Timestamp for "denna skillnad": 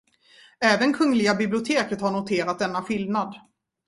2.59-3.35